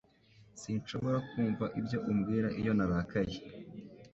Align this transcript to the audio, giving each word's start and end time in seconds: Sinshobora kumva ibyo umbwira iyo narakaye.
Sinshobora 0.61 1.17
kumva 1.29 1.65
ibyo 1.79 1.97
umbwira 2.11 2.47
iyo 2.59 2.71
narakaye. 2.77 3.37